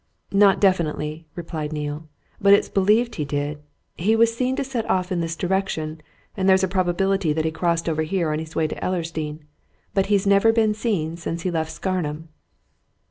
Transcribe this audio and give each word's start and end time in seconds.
"Not 0.31 0.59
definitely," 0.59 1.27
replied 1.35 1.71
Neale. 1.71 2.07
"But 2.41 2.53
it's 2.55 2.69
believed 2.69 3.13
he 3.13 3.23
did. 3.23 3.59
He 3.95 4.15
was 4.15 4.35
seen 4.35 4.55
to 4.55 4.63
set 4.63 4.89
off 4.89 5.11
in 5.11 5.21
this 5.21 5.35
direction, 5.35 6.01
and 6.35 6.49
there's 6.49 6.63
a 6.63 6.67
probability 6.67 7.33
that 7.33 7.45
he 7.45 7.51
crossed 7.51 7.87
over 7.87 8.01
here 8.01 8.33
on 8.33 8.39
his 8.39 8.55
way 8.55 8.65
to 8.65 8.83
Ellersdeane. 8.83 9.41
But 9.93 10.07
he's 10.07 10.25
never 10.25 10.51
been 10.51 10.73
seen 10.73 11.17
since 11.17 11.43
he 11.43 11.51
left 11.51 11.71
Scarnham." 11.71 12.29